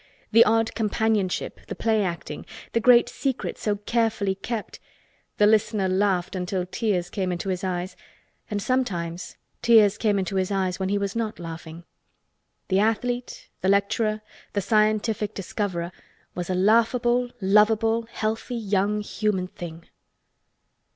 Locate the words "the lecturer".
13.61-14.21